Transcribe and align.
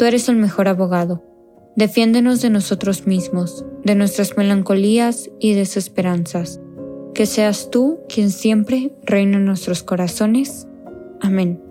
Tú 0.00 0.06
eres 0.06 0.30
el 0.30 0.36
mejor 0.36 0.66
abogado. 0.66 1.22
Defiéndenos 1.76 2.40
de 2.40 2.48
nosotros 2.48 3.06
mismos, 3.06 3.66
de 3.84 3.94
nuestras 3.94 4.34
melancolías 4.34 5.28
y 5.40 5.52
desesperanzas 5.52 6.58
que 7.14 7.26
seas 7.26 7.68
tú 7.70 8.00
quien 8.08 8.30
siempre 8.30 8.94
reina 9.02 9.36
en 9.36 9.44
nuestros 9.44 9.82
corazones. 9.82 10.66
Amén. 11.20 11.62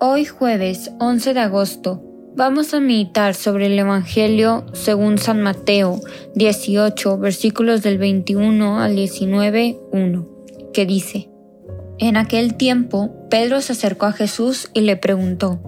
Hoy 0.00 0.24
jueves 0.24 0.90
11 0.98 1.34
de 1.34 1.38
agosto 1.40 2.02
vamos 2.34 2.74
a 2.74 2.80
meditar 2.80 3.36
sobre 3.36 3.66
el 3.66 3.78
Evangelio 3.78 4.66
según 4.72 5.18
San 5.18 5.40
Mateo 5.40 6.00
18 6.34 7.16
versículos 7.18 7.84
del 7.84 7.98
21 7.98 8.80
al 8.80 8.96
19, 8.96 9.78
1, 9.92 10.28
que 10.72 10.84
dice, 10.84 11.30
En 11.98 12.16
aquel 12.16 12.56
tiempo 12.56 13.28
Pedro 13.30 13.60
se 13.60 13.74
acercó 13.74 14.06
a 14.06 14.12
Jesús 14.12 14.68
y 14.74 14.80
le 14.80 14.96
preguntó, 14.96 15.60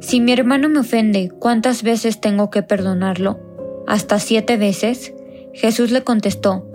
Si 0.00 0.20
mi 0.20 0.32
hermano 0.32 0.68
me 0.68 0.78
ofende, 0.78 1.28
¿cuántas 1.28 1.82
veces 1.82 2.20
tengo 2.20 2.50
que 2.50 2.62
perdonarlo? 2.62 3.40
¿Hasta 3.88 4.20
siete 4.20 4.56
veces? 4.56 5.12
Jesús 5.54 5.90
le 5.90 6.04
contestó, 6.04 6.66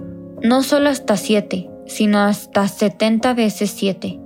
no 0.42 0.62
solo 0.62 0.90
hasta 0.90 1.16
siete, 1.16 1.70
sino 1.86 2.20
hasta 2.20 2.68
setenta 2.68 3.34
veces 3.34 3.72
siete. 3.72 4.20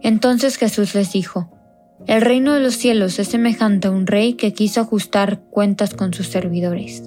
Entonces 0.00 0.56
Jesús 0.56 0.94
les 0.94 1.12
dijo, 1.12 1.50
El 2.06 2.22
reino 2.22 2.54
de 2.54 2.60
los 2.60 2.74
cielos 2.74 3.18
es 3.18 3.28
semejante 3.28 3.88
a 3.88 3.90
un 3.90 4.06
rey 4.06 4.32
que 4.32 4.54
quiso 4.54 4.80
ajustar 4.80 5.40
cuentas 5.50 5.92
con 5.92 6.14
sus 6.14 6.28
servidores. 6.28 7.02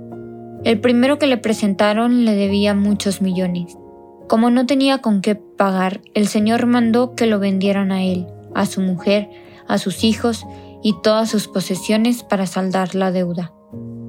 El 0.64 0.80
primero 0.80 1.18
que 1.18 1.26
le 1.26 1.38
presentaron 1.38 2.24
le 2.24 2.36
debía 2.36 2.76
muchos 2.76 3.20
millones. 3.22 3.76
Como 4.28 4.52
no 4.52 4.68
tenía 4.68 5.00
con 5.00 5.22
qué 5.22 5.34
pagar, 5.34 6.02
el 6.14 6.28
Señor 6.28 6.68
mandó 6.68 7.16
que 7.16 7.26
lo 7.26 7.40
vendieran 7.40 7.92
a 7.92 8.04
él, 8.04 8.28
a 8.54 8.68
su 8.68 8.80
mujer, 8.82 9.28
a 9.68 9.80
sus 9.80 10.04
hijos 10.04 10.46
y 10.84 11.02
todas 11.02 11.30
sus 11.30 11.48
posesiones 11.48 12.24
para 12.24 12.46
saldar 12.46 12.96
la 12.96 13.12
deuda. 13.12 13.54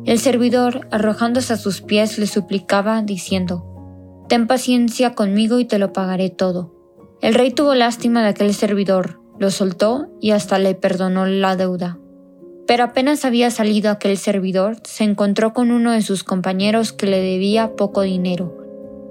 El 0.05 0.19
servidor, 0.19 0.89
arrojándose 0.91 1.53
a 1.53 1.57
sus 1.57 1.81
pies, 1.81 2.19
le 2.19 2.27
suplicaba, 2.27 3.03
diciendo, 3.03 4.25
Ten 4.29 4.47
paciencia 4.47 5.15
conmigo 5.15 5.61
y 5.61 5.65
te 5.65 5.79
lo 5.79 5.93
pagaré 5.93 6.31
todo. 6.31 6.75
El 7.21 7.35
rey 7.35 7.53
tuvo 7.53 7.75
lástima 7.75 8.23
de 8.23 8.29
aquel 8.29 8.55
servidor, 8.55 9.21
lo 9.39 9.51
soltó 9.51 10.09
y 10.21 10.33
hasta 10.33 10.59
le 10.59 10.75
perdonó 10.75 11.27
la 11.27 11.57
deuda. 11.57 11.99
Pero 12.67 12.85
apenas 12.85 13.25
había 13.25 13.51
salido 13.51 13.91
aquel 13.91 14.17
servidor, 14.17 14.77
se 14.85 15.05
encontró 15.05 15.53
con 15.53 15.71
uno 15.71 15.93
de 15.93 16.03
sus 16.03 16.25
compañeros 16.25 16.93
que 16.93 17.07
le 17.07 17.21
debía 17.21 17.77
poco 17.77 18.03
dinero. 18.03 18.57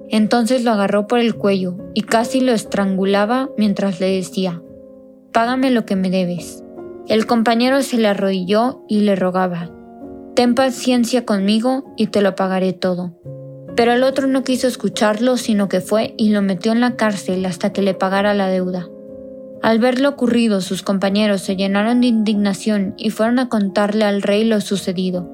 Entonces 0.09 0.63
lo 0.63 0.71
agarró 0.71 1.07
por 1.07 1.19
el 1.19 1.35
cuello 1.35 1.77
y 1.93 2.01
casi 2.01 2.41
lo 2.41 2.51
estrangulaba 2.51 3.49
mientras 3.57 3.99
le 3.99 4.07
decía, 4.07 4.61
Págame 5.31 5.71
lo 5.71 5.85
que 5.85 5.95
me 5.95 6.09
debes. 6.09 6.63
El 7.11 7.25
compañero 7.25 7.81
se 7.81 7.97
le 7.97 8.07
arrodilló 8.07 8.85
y 8.87 9.01
le 9.01 9.17
rogaba, 9.17 9.69
Ten 10.33 10.55
paciencia 10.55 11.25
conmigo 11.25 11.93
y 11.97 12.07
te 12.07 12.21
lo 12.21 12.35
pagaré 12.35 12.71
todo. 12.71 13.19
Pero 13.75 13.91
el 13.91 14.03
otro 14.03 14.27
no 14.27 14.45
quiso 14.45 14.69
escucharlo, 14.69 15.35
sino 15.35 15.67
que 15.67 15.81
fue 15.81 16.15
y 16.17 16.29
lo 16.29 16.41
metió 16.41 16.71
en 16.71 16.79
la 16.79 16.95
cárcel 16.95 17.45
hasta 17.45 17.73
que 17.73 17.81
le 17.81 17.93
pagara 17.93 18.33
la 18.33 18.47
deuda. 18.47 18.87
Al 19.61 19.79
ver 19.79 19.99
lo 19.99 20.07
ocurrido, 20.07 20.61
sus 20.61 20.83
compañeros 20.83 21.41
se 21.41 21.57
llenaron 21.57 21.99
de 21.99 22.07
indignación 22.07 22.93
y 22.97 23.09
fueron 23.09 23.39
a 23.39 23.49
contarle 23.49 24.05
al 24.05 24.21
rey 24.21 24.45
lo 24.45 24.61
sucedido. 24.61 25.29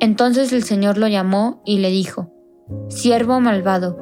Entonces 0.00 0.50
el 0.54 0.62
Señor 0.62 0.96
lo 0.96 1.08
llamó 1.08 1.60
y 1.66 1.80
le 1.80 1.90
dijo, 1.90 2.32
Siervo 2.88 3.38
malvado, 3.38 3.98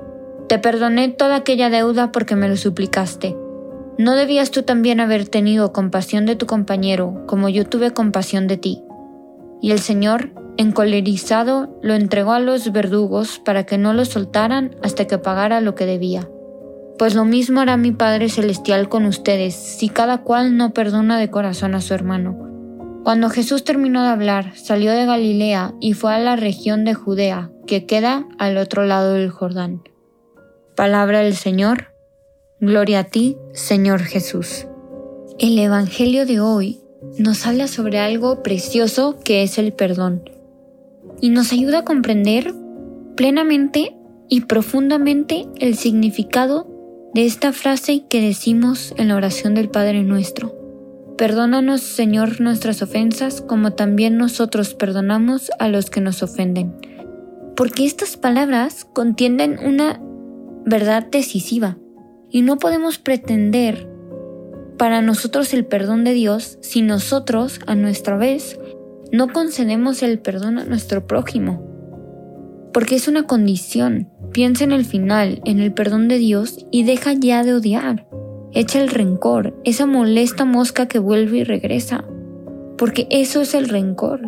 te 0.48 0.60
perdoné 0.60 1.08
toda 1.08 1.34
aquella 1.34 1.70
deuda 1.70 2.12
porque 2.12 2.36
me 2.36 2.48
lo 2.48 2.56
suplicaste. 2.56 3.36
¿No 4.00 4.14
debías 4.14 4.50
tú 4.50 4.62
también 4.62 4.98
haber 4.98 5.28
tenido 5.28 5.74
compasión 5.74 6.24
de 6.24 6.34
tu 6.34 6.46
compañero 6.46 7.22
como 7.26 7.50
yo 7.50 7.66
tuve 7.66 7.90
compasión 7.90 8.46
de 8.46 8.56
ti? 8.56 8.82
Y 9.60 9.72
el 9.72 9.78
Señor 9.78 10.30
Encolerizado, 10.56 11.78
lo 11.82 11.92
entregó 11.92 12.32
a 12.32 12.40
los 12.40 12.72
verdugos 12.72 13.38
para 13.38 13.64
que 13.64 13.76
no 13.76 13.92
lo 13.92 14.06
soltaran 14.06 14.74
hasta 14.82 15.06
que 15.06 15.18
pagara 15.18 15.60
lo 15.60 15.74
que 15.74 15.84
debía. 15.84 16.30
Pues 16.98 17.14
lo 17.14 17.26
mismo 17.26 17.60
hará 17.60 17.76
mi 17.76 17.92
Padre 17.92 18.30
Celestial 18.30 18.88
con 18.88 19.04
ustedes, 19.04 19.54
si 19.54 19.90
cada 19.90 20.22
cual 20.22 20.56
no 20.56 20.72
perdona 20.72 21.18
de 21.18 21.30
corazón 21.30 21.74
a 21.74 21.82
su 21.82 21.92
hermano. 21.92 22.38
Cuando 23.04 23.28
Jesús 23.28 23.64
terminó 23.64 24.02
de 24.02 24.08
hablar, 24.08 24.56
salió 24.56 24.92
de 24.92 25.04
Galilea 25.04 25.74
y 25.78 25.92
fue 25.92 26.14
a 26.14 26.18
la 26.18 26.36
región 26.36 26.86
de 26.86 26.94
Judea, 26.94 27.50
que 27.66 27.84
queda 27.84 28.26
al 28.38 28.56
otro 28.56 28.86
lado 28.86 29.12
del 29.12 29.28
Jordán. 29.28 29.82
Palabra 30.74 31.20
del 31.20 31.36
Señor. 31.36 31.90
Gloria 32.62 32.98
a 32.98 33.04
ti, 33.04 33.38
Señor 33.54 34.00
Jesús. 34.00 34.66
El 35.38 35.58
Evangelio 35.58 36.26
de 36.26 36.40
hoy 36.40 36.78
nos 37.18 37.46
habla 37.46 37.66
sobre 37.68 37.98
algo 37.98 38.42
precioso 38.42 39.18
que 39.24 39.42
es 39.42 39.56
el 39.56 39.72
perdón 39.72 40.28
y 41.22 41.30
nos 41.30 41.52
ayuda 41.52 41.78
a 41.78 41.84
comprender 41.86 42.52
plenamente 43.16 43.96
y 44.28 44.42
profundamente 44.42 45.46
el 45.58 45.74
significado 45.74 46.68
de 47.14 47.24
esta 47.24 47.54
frase 47.54 48.04
que 48.10 48.20
decimos 48.20 48.92
en 48.98 49.08
la 49.08 49.16
oración 49.16 49.54
del 49.54 49.70
Padre 49.70 50.02
nuestro. 50.02 50.54
Perdónanos, 51.16 51.80
Señor, 51.80 52.42
nuestras 52.42 52.82
ofensas, 52.82 53.40
como 53.40 53.72
también 53.72 54.18
nosotros 54.18 54.74
perdonamos 54.74 55.50
a 55.58 55.68
los 55.68 55.88
que 55.88 56.02
nos 56.02 56.22
ofenden. 56.22 56.74
Porque 57.56 57.86
estas 57.86 58.18
palabras 58.18 58.84
contienen 58.84 59.58
una 59.64 59.98
verdad 60.66 61.06
decisiva 61.10 61.78
y 62.30 62.42
no 62.42 62.58
podemos 62.58 62.98
pretender 62.98 63.88
para 64.78 65.02
nosotros 65.02 65.52
el 65.52 65.66
perdón 65.66 66.04
de 66.04 66.14
Dios 66.14 66.56
si 66.62 66.80
nosotros, 66.80 67.60
a 67.66 67.74
nuestra 67.74 68.16
vez, 68.16 68.58
no 69.12 69.28
concedemos 69.28 70.02
el 70.02 70.18
perdón 70.18 70.58
a 70.58 70.64
nuestro 70.64 71.06
prójimo. 71.06 71.62
Porque 72.72 72.94
es 72.94 73.08
una 73.08 73.24
condición. 73.24 74.08
Piensa 74.32 74.64
en 74.64 74.72
el 74.72 74.84
final, 74.84 75.42
en 75.44 75.60
el 75.60 75.74
perdón 75.74 76.08
de 76.08 76.18
Dios 76.18 76.64
y 76.70 76.84
deja 76.84 77.12
ya 77.12 77.44
de 77.44 77.54
odiar. 77.54 78.06
Echa 78.52 78.80
el 78.80 78.88
rencor, 78.88 79.54
esa 79.64 79.84
molesta 79.84 80.44
mosca 80.44 80.86
que 80.86 80.98
vuelve 80.98 81.38
y 81.38 81.44
regresa. 81.44 82.04
Porque 82.78 83.06
eso 83.10 83.42
es 83.42 83.54
el 83.54 83.68
rencor. 83.68 84.22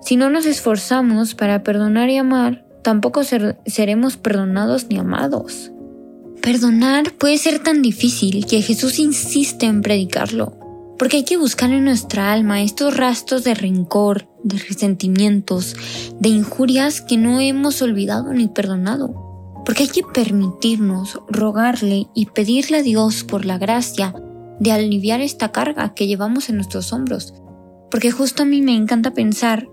Si 0.00 0.16
no 0.16 0.30
nos 0.30 0.46
esforzamos 0.46 1.36
para 1.36 1.62
perdonar 1.62 2.10
y 2.10 2.16
amar, 2.16 2.64
tampoco 2.82 3.22
seremos 3.22 4.16
perdonados 4.16 4.88
ni 4.88 4.98
amados. 4.98 5.70
Perdonar 6.42 7.12
puede 7.12 7.38
ser 7.38 7.60
tan 7.60 7.82
difícil 7.82 8.46
que 8.46 8.62
Jesús 8.62 8.98
insiste 8.98 9.66
en 9.66 9.80
predicarlo 9.80 10.62
porque 11.02 11.16
hay 11.16 11.24
que 11.24 11.36
buscar 11.36 11.72
en 11.72 11.84
nuestra 11.84 12.32
alma 12.32 12.62
estos 12.62 12.96
rastros 12.96 13.42
de 13.42 13.54
rencor, 13.54 14.28
de 14.44 14.56
resentimientos, 14.56 15.74
de 16.20 16.28
injurias 16.28 17.00
que 17.00 17.16
no 17.16 17.40
hemos 17.40 17.82
olvidado 17.82 18.32
ni 18.32 18.46
perdonado. 18.46 19.62
Porque 19.64 19.82
hay 19.82 19.88
que 19.88 20.04
permitirnos 20.04 21.20
rogarle 21.26 22.06
y 22.14 22.26
pedirle 22.26 22.76
a 22.76 22.82
Dios 22.82 23.24
por 23.24 23.44
la 23.44 23.58
gracia 23.58 24.14
de 24.60 24.70
aliviar 24.70 25.20
esta 25.20 25.50
carga 25.50 25.92
que 25.92 26.06
llevamos 26.06 26.48
en 26.48 26.54
nuestros 26.54 26.92
hombros. 26.92 27.34
Porque 27.90 28.12
justo 28.12 28.44
a 28.44 28.46
mí 28.46 28.62
me 28.62 28.76
encanta 28.76 29.12
pensar 29.12 29.68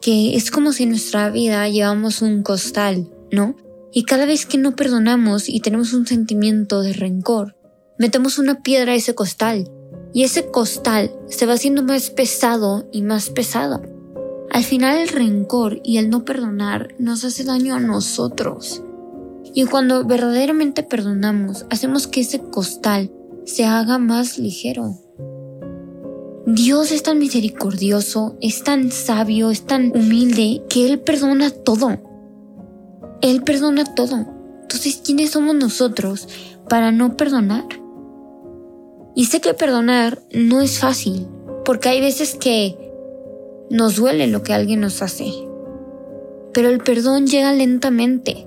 que 0.00 0.36
es 0.36 0.52
como 0.52 0.72
si 0.72 0.84
en 0.84 0.90
nuestra 0.90 1.28
vida 1.30 1.68
llevamos 1.68 2.22
un 2.22 2.44
costal, 2.44 3.10
¿no? 3.32 3.56
Y 3.92 4.04
cada 4.04 4.24
vez 4.24 4.46
que 4.46 4.58
no 4.58 4.74
perdonamos 4.74 5.48
y 5.48 5.60
tenemos 5.60 5.92
un 5.92 6.06
sentimiento 6.06 6.80
de 6.80 6.94
rencor, 6.94 7.56
metemos 7.98 8.38
una 8.38 8.62
piedra 8.62 8.92
a 8.92 8.94
ese 8.96 9.14
costal 9.14 9.70
y 10.14 10.24
ese 10.24 10.50
costal 10.50 11.14
se 11.28 11.46
va 11.46 11.54
haciendo 11.54 11.82
más 11.82 12.10
pesado 12.10 12.88
y 12.90 13.02
más 13.02 13.30
pesado. 13.30 13.82
Al 14.50 14.64
final 14.64 14.98
el 14.98 15.08
rencor 15.08 15.80
y 15.84 15.98
el 15.98 16.10
no 16.10 16.24
perdonar 16.24 16.94
nos 16.98 17.24
hace 17.24 17.44
daño 17.44 17.74
a 17.74 17.80
nosotros. 17.80 18.82
Y 19.54 19.64
cuando 19.64 20.04
verdaderamente 20.04 20.82
perdonamos, 20.82 21.66
hacemos 21.70 22.06
que 22.06 22.20
ese 22.20 22.38
costal 22.38 23.10
se 23.44 23.64
haga 23.64 23.98
más 23.98 24.38
ligero. 24.38 24.96
Dios 26.46 26.92
es 26.92 27.02
tan 27.02 27.18
misericordioso, 27.18 28.36
es 28.40 28.64
tan 28.64 28.90
sabio, 28.90 29.50
es 29.50 29.64
tan 29.66 29.92
humilde, 29.96 30.62
que 30.68 30.86
Él 30.86 31.00
perdona 31.00 31.50
todo. 31.50 32.11
Él 33.22 33.42
perdona 33.42 33.84
todo. 33.84 34.26
Entonces, 34.62 35.00
¿quiénes 35.04 35.30
somos 35.30 35.54
nosotros 35.54 36.28
para 36.68 36.92
no 36.92 37.16
perdonar? 37.16 37.64
Y 39.14 39.26
sé 39.26 39.40
que 39.40 39.54
perdonar 39.54 40.22
no 40.32 40.60
es 40.60 40.78
fácil, 40.78 41.28
porque 41.64 41.88
hay 41.88 42.00
veces 42.00 42.34
que 42.34 42.76
nos 43.70 43.96
duele 43.96 44.26
lo 44.26 44.42
que 44.42 44.52
alguien 44.52 44.80
nos 44.80 45.02
hace. 45.02 45.32
Pero 46.52 46.68
el 46.68 46.78
perdón 46.78 47.26
llega 47.26 47.52
lentamente 47.52 48.46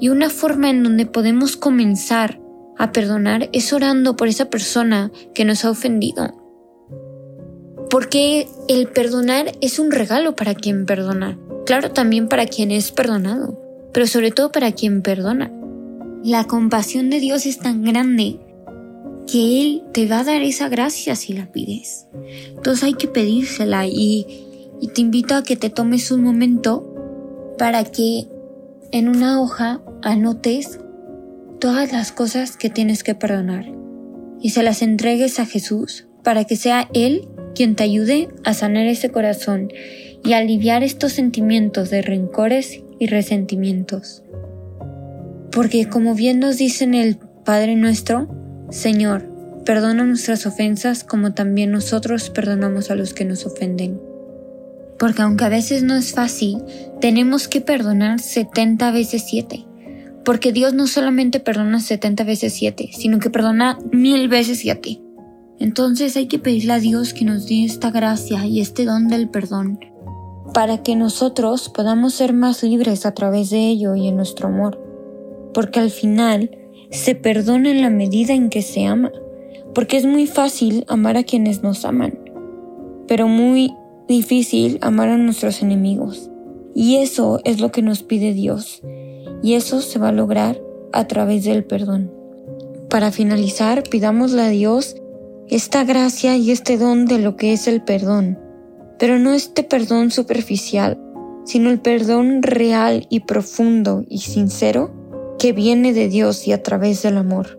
y 0.00 0.08
una 0.08 0.30
forma 0.30 0.70
en 0.70 0.82
donde 0.82 1.06
podemos 1.06 1.56
comenzar 1.56 2.40
a 2.78 2.92
perdonar 2.92 3.48
es 3.52 3.72
orando 3.72 4.16
por 4.16 4.28
esa 4.28 4.50
persona 4.50 5.12
que 5.34 5.44
nos 5.44 5.64
ha 5.64 5.70
ofendido. 5.70 6.34
Porque 7.90 8.48
el 8.68 8.88
perdonar 8.88 9.52
es 9.60 9.78
un 9.78 9.90
regalo 9.90 10.34
para 10.34 10.54
quien 10.54 10.86
perdona. 10.86 11.38
Claro, 11.66 11.90
también 11.90 12.28
para 12.28 12.46
quien 12.46 12.70
es 12.70 12.90
perdonado, 12.90 13.61
pero 13.92 14.06
sobre 14.06 14.30
todo 14.30 14.52
para 14.52 14.72
quien 14.72 15.02
perdona. 15.02 15.52
La 16.24 16.44
compasión 16.44 17.10
de 17.10 17.20
Dios 17.20 17.46
es 17.46 17.58
tan 17.58 17.82
grande 17.82 18.38
que 19.26 19.60
Él 19.62 19.82
te 19.92 20.06
va 20.06 20.20
a 20.20 20.24
dar 20.24 20.42
esa 20.42 20.68
gracia 20.68 21.16
si 21.16 21.32
la 21.32 21.50
pides. 21.50 22.06
Entonces 22.48 22.84
hay 22.84 22.94
que 22.94 23.08
pedírsela 23.08 23.86
y, 23.86 24.26
y 24.80 24.88
te 24.88 25.00
invito 25.00 25.34
a 25.34 25.42
que 25.42 25.56
te 25.56 25.70
tomes 25.70 26.10
un 26.10 26.22
momento 26.22 27.54
para 27.58 27.84
que 27.84 28.28
en 28.90 29.08
una 29.08 29.40
hoja 29.40 29.80
anotes 30.02 30.78
todas 31.60 31.92
las 31.92 32.12
cosas 32.12 32.56
que 32.56 32.70
tienes 32.70 33.04
que 33.04 33.14
perdonar 33.14 33.66
y 34.40 34.50
se 34.50 34.62
las 34.62 34.82
entregues 34.82 35.38
a 35.38 35.46
Jesús 35.46 36.06
para 36.22 36.44
que 36.44 36.56
sea 36.56 36.88
Él 36.92 37.28
quien 37.54 37.76
te 37.76 37.84
ayude 37.84 38.28
a 38.44 38.54
sanar 38.54 38.86
ese 38.86 39.10
corazón 39.10 39.68
y 40.24 40.32
aliviar 40.32 40.82
estos 40.82 41.12
sentimientos 41.12 41.90
de 41.90 42.02
rencores 42.02 42.80
y 43.02 43.08
resentimientos. 43.08 44.22
Porque 45.50 45.88
como 45.88 46.14
bien 46.14 46.38
nos 46.38 46.58
dice 46.58 46.84
en 46.84 46.94
el 46.94 47.18
Padre 47.44 47.74
nuestro, 47.74 48.28
Señor, 48.70 49.28
perdona 49.64 50.04
nuestras 50.04 50.46
ofensas 50.46 51.02
como 51.02 51.34
también 51.34 51.72
nosotros 51.72 52.30
perdonamos 52.30 52.92
a 52.92 52.94
los 52.94 53.12
que 53.12 53.24
nos 53.24 53.44
ofenden. 53.44 54.00
Porque 55.00 55.22
aunque 55.22 55.44
a 55.44 55.48
veces 55.48 55.82
no 55.82 55.96
es 55.96 56.12
fácil, 56.12 56.62
tenemos 57.00 57.48
que 57.48 57.60
perdonar 57.60 58.20
70 58.20 58.92
veces 58.92 59.24
7 59.26 59.66
porque 60.24 60.52
Dios 60.52 60.72
no 60.72 60.86
solamente 60.86 61.40
perdona 61.40 61.80
70 61.80 62.22
veces 62.22 62.52
7, 62.52 62.90
sino 62.96 63.18
que 63.18 63.28
perdona 63.28 63.80
mil 63.90 64.28
veces 64.28 64.60
7. 64.60 65.00
Entonces 65.58 66.16
hay 66.16 66.28
que 66.28 66.38
pedirle 66.38 66.74
a 66.74 66.78
Dios 66.78 67.12
que 67.12 67.24
nos 67.24 67.48
dé 67.48 67.64
esta 67.64 67.90
gracia 67.90 68.46
y 68.46 68.60
este 68.60 68.84
don 68.84 69.08
del 69.08 69.28
perdón, 69.28 69.80
para 70.52 70.82
que 70.82 70.96
nosotros 70.96 71.68
podamos 71.68 72.14
ser 72.14 72.32
más 72.32 72.62
libres 72.62 73.06
a 73.06 73.14
través 73.14 73.50
de 73.50 73.68
ello 73.68 73.94
y 73.94 74.08
en 74.08 74.16
nuestro 74.16 74.48
amor. 74.48 74.78
Porque 75.54 75.80
al 75.80 75.90
final 75.90 76.50
se 76.90 77.14
perdona 77.14 77.70
en 77.70 77.80
la 77.80 77.90
medida 77.90 78.34
en 78.34 78.50
que 78.50 78.62
se 78.62 78.84
ama, 78.84 79.12
porque 79.74 79.96
es 79.96 80.04
muy 80.04 80.26
fácil 80.26 80.84
amar 80.88 81.16
a 81.16 81.24
quienes 81.24 81.62
nos 81.62 81.84
aman, 81.84 82.18
pero 83.08 83.28
muy 83.28 83.74
difícil 84.08 84.78
amar 84.82 85.08
a 85.08 85.16
nuestros 85.16 85.62
enemigos. 85.62 86.30
Y 86.74 86.96
eso 86.96 87.40
es 87.44 87.60
lo 87.60 87.72
que 87.72 87.82
nos 87.82 88.02
pide 88.02 88.34
Dios, 88.34 88.82
y 89.42 89.54
eso 89.54 89.80
se 89.80 89.98
va 89.98 90.08
a 90.08 90.12
lograr 90.12 90.60
a 90.92 91.06
través 91.06 91.44
del 91.44 91.64
perdón. 91.64 92.12
Para 92.90 93.10
finalizar, 93.10 93.82
pidámosle 93.84 94.42
a 94.42 94.48
Dios 94.48 94.96
esta 95.48 95.84
gracia 95.84 96.36
y 96.36 96.50
este 96.50 96.76
don 96.76 97.06
de 97.06 97.18
lo 97.18 97.36
que 97.36 97.52
es 97.52 97.66
el 97.66 97.82
perdón, 97.82 98.38
pero 99.02 99.18
no 99.18 99.34
este 99.34 99.64
perdón 99.64 100.12
superficial, 100.12 100.96
sino 101.44 101.70
el 101.70 101.80
perdón 101.80 102.40
real 102.40 103.08
y 103.10 103.18
profundo 103.18 104.04
y 104.08 104.18
sincero 104.18 104.94
que 105.40 105.52
viene 105.52 105.92
de 105.92 106.08
Dios 106.08 106.46
y 106.46 106.52
a 106.52 106.62
través 106.62 107.02
del 107.02 107.16
amor. 107.16 107.58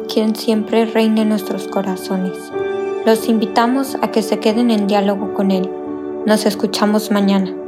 quien 0.11 0.35
siempre 0.35 0.85
reine 0.85 1.21
en 1.21 1.29
nuestros 1.29 1.67
corazones. 1.67 2.37
Los 3.05 3.29
invitamos 3.29 3.95
a 4.01 4.11
que 4.11 4.21
se 4.21 4.39
queden 4.39 4.69
en 4.69 4.87
diálogo 4.87 5.33
con 5.33 5.51
Él. 5.51 5.69
Nos 6.25 6.45
escuchamos 6.45 7.11
mañana. 7.11 7.60